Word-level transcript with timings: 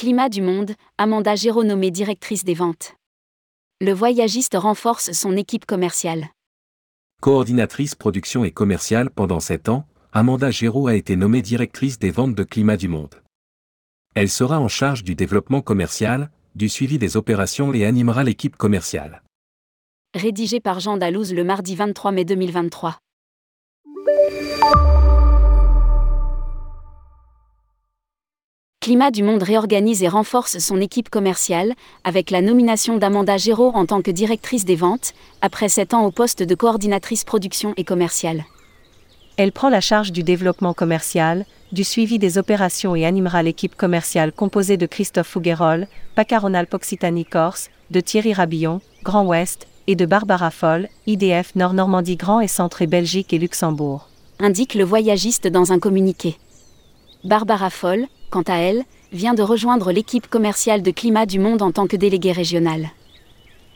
Climat 0.00 0.30
du 0.30 0.40
monde, 0.40 0.76
Amanda 0.96 1.34
Géraud 1.34 1.62
nommée 1.62 1.90
directrice 1.90 2.42
des 2.42 2.54
ventes. 2.54 2.94
Le 3.82 3.92
voyagiste 3.92 4.54
renforce 4.56 5.12
son 5.12 5.36
équipe 5.36 5.66
commerciale. 5.66 6.30
Coordinatrice 7.20 7.96
production 7.96 8.42
et 8.42 8.50
commerciale 8.50 9.10
pendant 9.10 9.40
7 9.40 9.68
ans, 9.68 9.84
Amanda 10.14 10.50
Géraud 10.50 10.88
a 10.88 10.94
été 10.94 11.16
nommée 11.16 11.42
directrice 11.42 11.98
des 11.98 12.10
ventes 12.10 12.34
de 12.34 12.44
Climat 12.44 12.78
du 12.78 12.88
monde. 12.88 13.14
Elle 14.14 14.30
sera 14.30 14.58
en 14.58 14.68
charge 14.68 15.04
du 15.04 15.14
développement 15.14 15.60
commercial, 15.60 16.30
du 16.54 16.70
suivi 16.70 16.96
des 16.96 17.18
opérations 17.18 17.74
et 17.74 17.84
animera 17.84 18.24
l'équipe 18.24 18.56
commerciale. 18.56 19.22
Rédigé 20.14 20.60
par 20.60 20.80
Jean 20.80 20.96
Dalouse 20.96 21.34
le 21.34 21.44
mardi 21.44 21.76
23 21.76 22.12
mai 22.12 22.24
2023. 22.24 22.96
Climat 28.82 29.10
du 29.10 29.22
Monde 29.22 29.42
réorganise 29.42 30.02
et 30.02 30.08
renforce 30.08 30.56
son 30.56 30.80
équipe 30.80 31.10
commerciale, 31.10 31.74
avec 32.02 32.30
la 32.30 32.40
nomination 32.40 32.96
d'Amanda 32.96 33.36
Géraud 33.36 33.72
en 33.74 33.84
tant 33.84 34.00
que 34.00 34.10
directrice 34.10 34.64
des 34.64 34.74
ventes, 34.74 35.12
après 35.42 35.68
7 35.68 35.92
ans 35.92 36.06
au 36.06 36.10
poste 36.10 36.42
de 36.42 36.54
coordinatrice 36.54 37.24
production 37.24 37.74
et 37.76 37.84
commerciale. 37.84 38.46
Elle 39.36 39.52
prend 39.52 39.68
la 39.68 39.82
charge 39.82 40.12
du 40.12 40.22
développement 40.22 40.72
commercial, 40.72 41.44
du 41.72 41.84
suivi 41.84 42.18
des 42.18 42.38
opérations 42.38 42.96
et 42.96 43.04
animera 43.04 43.42
l'équipe 43.42 43.76
commerciale 43.76 44.32
composée 44.32 44.78
de 44.78 44.86
Christophe 44.86 45.28
Fouguerolles, 45.28 45.86
Pacaronal 46.14 46.66
Poxitanie 46.66 47.26
Corse, 47.26 47.68
de 47.90 48.00
Thierry 48.00 48.32
Rabillon, 48.32 48.80
Grand 49.02 49.26
Ouest, 49.26 49.66
et 49.88 49.94
de 49.94 50.06
Barbara 50.06 50.50
Foll, 50.50 50.88
IDF 51.06 51.54
Nord-Normandie 51.54 52.16
Grand 52.16 52.40
et 52.40 52.48
Centre 52.48 52.80
et 52.80 52.86
Belgique 52.86 53.34
et 53.34 53.38
Luxembourg. 53.38 54.08
Indique 54.38 54.72
le 54.72 54.84
voyagiste 54.84 55.48
dans 55.48 55.70
un 55.70 55.78
communiqué. 55.78 56.38
Barbara 57.24 57.68
Foll, 57.68 58.06
quant 58.30 58.42
à 58.42 58.56
elle, 58.56 58.84
vient 59.12 59.34
de 59.34 59.42
rejoindre 59.42 59.92
l'équipe 59.92 60.28
commerciale 60.28 60.82
de 60.82 60.90
Climat 60.90 61.26
du 61.26 61.38
Monde 61.38 61.62
en 61.62 61.72
tant 61.72 61.86
que 61.86 61.96
déléguée 61.96 62.32
régionale. 62.32 62.90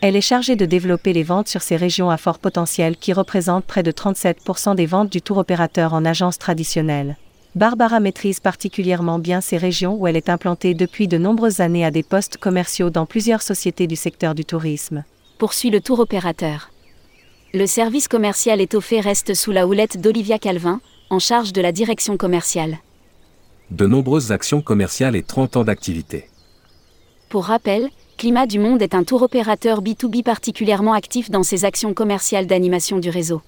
Elle 0.00 0.16
est 0.16 0.20
chargée 0.20 0.56
de 0.56 0.64
développer 0.64 1.12
les 1.12 1.24
ventes 1.24 1.48
sur 1.48 1.60
ces 1.60 1.76
régions 1.76 2.08
à 2.08 2.16
fort 2.16 2.38
potentiel 2.38 2.96
qui 2.96 3.12
représentent 3.12 3.64
près 3.64 3.82
de 3.82 3.90
37% 3.90 4.76
des 4.76 4.86
ventes 4.86 5.10
du 5.10 5.20
tour 5.20 5.38
opérateur 5.38 5.92
en 5.92 6.04
agence 6.04 6.38
traditionnelle. 6.38 7.16
Barbara 7.54 7.98
maîtrise 7.98 8.38
particulièrement 8.38 9.18
bien 9.18 9.40
ces 9.40 9.56
régions 9.56 9.96
où 9.96 10.06
elle 10.06 10.16
est 10.16 10.28
implantée 10.28 10.74
depuis 10.74 11.08
de 11.08 11.18
nombreuses 11.18 11.60
années 11.60 11.84
à 11.84 11.90
des 11.90 12.04
postes 12.04 12.36
commerciaux 12.36 12.90
dans 12.90 13.06
plusieurs 13.06 13.42
sociétés 13.42 13.88
du 13.88 13.96
secteur 13.96 14.34
du 14.34 14.44
tourisme. 14.44 15.04
Poursuit 15.38 15.70
le 15.70 15.80
tour 15.80 15.98
opérateur. 15.98 16.70
Le 17.52 17.66
service 17.66 18.06
commercial 18.06 18.60
étoffé 18.60 19.00
reste 19.00 19.34
sous 19.34 19.50
la 19.50 19.66
houlette 19.66 20.00
d'Olivia 20.00 20.38
Calvin, 20.38 20.80
en 21.10 21.18
charge 21.18 21.52
de 21.52 21.60
la 21.60 21.72
direction 21.72 22.16
commerciale 22.16 22.78
de 23.70 23.86
nombreuses 23.86 24.32
actions 24.32 24.60
commerciales 24.62 25.16
et 25.16 25.22
30 25.22 25.56
ans 25.56 25.64
d'activité. 25.64 26.28
Pour 27.28 27.44
rappel, 27.44 27.90
Climat 28.16 28.46
du 28.46 28.58
Monde 28.58 28.82
est 28.82 28.94
un 28.94 29.04
tour 29.04 29.22
opérateur 29.22 29.82
B2B 29.82 30.22
particulièrement 30.22 30.92
actif 30.92 31.30
dans 31.30 31.42
ses 31.42 31.64
actions 31.64 31.94
commerciales 31.94 32.46
d'animation 32.46 32.98
du 32.98 33.10
réseau. 33.10 33.42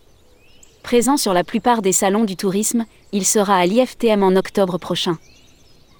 Présent 0.82 1.16
sur 1.16 1.32
la 1.32 1.44
plupart 1.44 1.82
des 1.82 1.92
salons 1.92 2.24
du 2.24 2.36
tourisme, 2.36 2.84
il 3.12 3.24
sera 3.24 3.56
à 3.56 3.66
l'IFTM 3.66 4.22
en 4.22 4.36
octobre 4.36 4.78
prochain. 4.78 5.18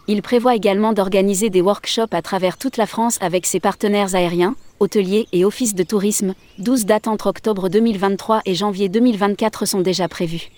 Il 0.07 0.23
prévoit 0.23 0.55
également 0.55 0.93
d'organiser 0.93 1.51
des 1.51 1.61
workshops 1.61 2.13
à 2.13 2.23
travers 2.23 2.59
toute 2.59 2.77
la 2.77 2.87
France 2.87 3.19
avec 3.21 3.47
ses 3.47 3.61
partenaires 3.61 4.15
aériens, 4.15 4.55
hôteliers 4.81 5.27
et 5.33 5.45
offices 5.45 5.75
de 5.75 5.83
tourisme. 5.83 6.35
12 6.59 6.87
dates 6.87 7.09
entre 7.09 7.27
octobre 7.27 7.69
2023 7.69 8.43
et 8.45 8.55
janvier 8.55 8.89
2024 8.89 9.67
sont 9.67 9.81
déjà 9.81 10.09
prévues. 10.09 10.51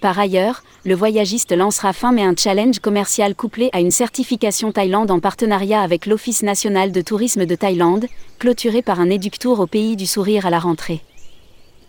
Par 0.00 0.18
ailleurs, 0.18 0.62
le 0.84 0.94
voyagiste 0.94 1.52
lancera 1.52 1.92
fin 1.92 2.12
mai 2.12 2.22
un 2.22 2.34
challenge 2.36 2.80
commercial 2.80 3.34
couplé 3.34 3.70
à 3.72 3.80
une 3.80 3.90
certification 3.90 4.70
Thaïlande 4.70 5.10
en 5.10 5.20
partenariat 5.20 5.80
avec 5.80 6.06
l'Office 6.06 6.42
national 6.42 6.92
de 6.92 7.00
tourisme 7.00 7.46
de 7.46 7.54
Thaïlande, 7.54 8.06
clôturé 8.38 8.82
par 8.82 9.00
un 9.00 9.08
éductour 9.08 9.58
au 9.58 9.66
pays 9.66 9.96
du 9.96 10.06
sourire 10.06 10.44
à 10.44 10.50
la 10.50 10.58
rentrée. 10.58 11.00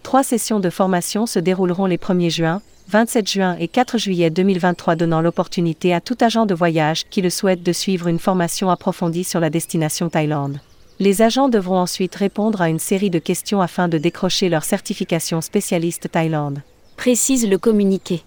Trois 0.04 0.24
sessions 0.24 0.62
de 0.62 0.70
formation 0.70 1.26
se 1.26 1.38
dérouleront 1.38 1.86
les 1.86 1.98
1er 1.98 2.30
juin, 2.30 2.62
27 2.88 3.30
juin 3.30 3.58
et 3.60 3.68
4 3.68 3.98
juillet 3.98 4.30
2023 4.30 4.96
donnant 4.96 5.20
l'opportunité 5.20 5.94
à 5.94 6.00
tout 6.00 6.18
agent 6.22 6.46
de 6.46 6.56
voyage 6.56 7.04
qui 7.10 7.22
le 7.22 7.30
souhaite 7.30 7.62
de 7.62 7.74
suivre 7.74 8.08
une 8.08 8.20
formation 8.20 8.70
approfondie 8.70 9.26
sur 9.26 9.42
la 9.42 9.50
destination 9.50 10.08
Thaïlande. 10.08 10.62
Les 11.00 11.22
agents 11.22 11.50
devront 11.50 11.80
ensuite 11.80 12.16
répondre 12.16 12.62
à 12.62 12.70
une 12.70 12.80
série 12.80 13.10
de 13.10 13.20
questions 13.20 13.60
afin 13.60 13.90
de 13.90 13.98
décrocher 13.98 14.48
leur 14.48 14.64
certification 14.64 15.42
spécialiste 15.42 16.10
Thaïlande 16.10 16.62
précise 16.98 17.48
le 17.48 17.58
communiqué. 17.58 18.24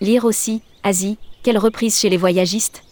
Lire 0.00 0.24
aussi, 0.24 0.62
Asie, 0.84 1.18
quelle 1.42 1.58
reprise 1.58 1.98
chez 1.98 2.08
les 2.08 2.16
voyagistes? 2.16 2.82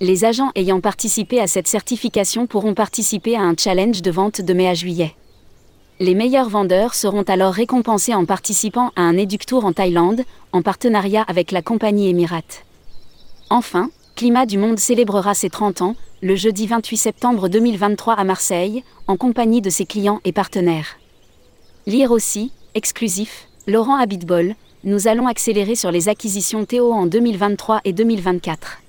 Les 0.00 0.24
agents 0.24 0.52
ayant 0.54 0.80
participé 0.80 1.40
à 1.40 1.46
cette 1.46 1.68
certification 1.68 2.46
pourront 2.46 2.74
participer 2.74 3.36
à 3.36 3.42
un 3.42 3.54
challenge 3.58 4.02
de 4.02 4.10
vente 4.10 4.40
de 4.40 4.54
mai 4.54 4.68
à 4.68 4.74
juillet. 4.74 5.14
Les 6.00 6.14
meilleurs 6.14 6.48
vendeurs 6.48 6.94
seront 6.94 7.22
alors 7.22 7.52
récompensés 7.52 8.14
en 8.14 8.24
participant 8.24 8.90
à 8.96 9.02
un 9.02 9.16
éductour 9.16 9.64
en 9.64 9.72
Thaïlande, 9.72 10.22
en 10.52 10.62
partenariat 10.62 11.22
avec 11.22 11.52
la 11.52 11.62
compagnie 11.62 12.08
Emirates. 12.08 12.64
Enfin, 13.50 13.90
Climat 14.16 14.46
du 14.46 14.58
Monde 14.58 14.78
célébrera 14.78 15.34
ses 15.34 15.50
30 15.50 15.82
ans, 15.82 15.96
le 16.22 16.36
jeudi 16.36 16.66
28 16.68 16.96
septembre 16.96 17.48
2023 17.48 18.14
à 18.14 18.24
Marseille, 18.24 18.84
en 19.08 19.16
compagnie 19.16 19.60
de 19.60 19.70
ses 19.70 19.86
clients 19.86 20.20
et 20.24 20.32
partenaires. 20.32 20.98
Lire 21.86 22.12
aussi, 22.12 22.52
exclusif, 22.74 23.48
Laurent 23.66 23.96
Habitbol, 23.96 24.56
nous 24.84 25.08
allons 25.08 25.26
accélérer 25.26 25.74
sur 25.74 25.90
les 25.90 26.10
acquisitions 26.10 26.66
Théo 26.66 26.92
en 26.92 27.06
2023 27.06 27.80
et 27.86 27.94
2024. 27.94 28.83